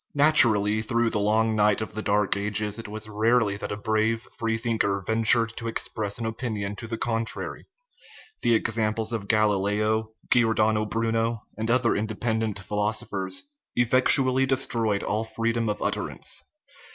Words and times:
Naturally, 0.15 0.81
through 0.81 1.11
the 1.11 1.19
long 1.19 1.55
night 1.55 1.79
of 1.79 1.93
the 1.93 2.01
Dark 2.01 2.35
Ages 2.35 2.79
it 2.79 2.87
was 2.87 3.07
rarely 3.07 3.55
that 3.57 3.71
a 3.71 3.77
brave 3.77 4.21
free 4.35 4.57
thinker 4.57 5.03
ventured 5.05 5.55
to 5.57 5.67
ex 5.67 5.87
press 5.87 6.17
an 6.17 6.25
opinion 6.25 6.75
to 6.77 6.87
the 6.87 6.97
contrary: 6.97 7.67
the 8.41 8.55
examples 8.55 9.13
of 9.13 9.27
Gal 9.27 9.51
ileo, 9.51 10.07
Giordano 10.31 10.85
Bruno, 10.85 11.43
and 11.55 11.69
other 11.69 11.95
independent 11.95 12.57
philos 12.57 13.03
ophers, 13.03 13.41
effectually 13.75 14.47
destroyed 14.47 15.03
all 15.03 15.23
freedom 15.23 15.69
of 15.69 15.83
utterance. 15.83 16.45